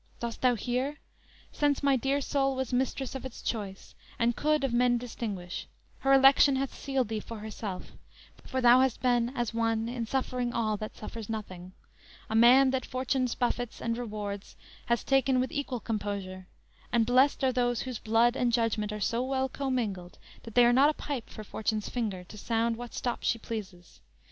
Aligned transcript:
Dost 0.19 0.41
thou 0.41 0.55
hear? 0.55 0.97
Since 1.51 1.83
my 1.83 1.95
dear 1.95 2.21
soul 2.21 2.55
was 2.55 2.73
mistress 2.73 3.13
of 3.13 3.23
its 3.23 3.39
choice 3.39 3.93
And 4.17 4.35
could 4.35 4.63
of 4.63 4.73
men 4.73 4.97
distinguish, 4.97 5.67
her 5.99 6.11
election 6.11 6.55
Hath 6.55 6.73
sealed 6.73 7.07
thee 7.09 7.19
for 7.19 7.37
herself; 7.37 7.91
for 8.43 8.61
thou 8.61 8.79
hast 8.79 8.99
been 9.03 9.29
As 9.37 9.53
one, 9.53 9.87
in 9.87 10.07
suffering 10.07 10.53
all, 10.53 10.75
that 10.77 10.97
suffers 10.97 11.29
nothing; 11.29 11.73
A 12.31 12.35
man 12.35 12.71
that 12.71 12.83
fortune's 12.83 13.35
buffets 13.35 13.79
and 13.79 13.95
rewards 13.95 14.55
Hast 14.87 15.07
taken 15.07 15.39
with 15.39 15.51
equal 15.51 15.79
composure; 15.79 16.47
and 16.91 17.05
blest 17.05 17.43
are 17.43 17.51
those 17.53 17.81
Whose 17.83 17.99
blood 17.99 18.35
and 18.35 18.51
judgment 18.51 18.91
are 18.91 18.99
so 18.99 19.21
well 19.21 19.49
commingled 19.49 20.17
That 20.45 20.55
they 20.55 20.65
are 20.65 20.73
not 20.73 20.89
a 20.89 20.93
pipe 20.93 21.29
for 21.29 21.43
fortune's 21.43 21.89
finger 21.89 22.23
To 22.23 22.39
sound 22.39 22.75
what 22.75 22.95
stop 22.95 23.21
she 23.21 23.37
pleases. 23.37 24.01